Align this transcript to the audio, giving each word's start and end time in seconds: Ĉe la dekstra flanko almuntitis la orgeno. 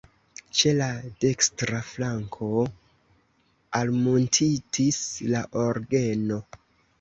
Ĉe 0.59 0.69
la 0.77 0.85
dekstra 1.23 1.81
flanko 1.89 2.47
almuntitis 3.81 4.99
la 5.35 5.45
orgeno. 5.67 6.41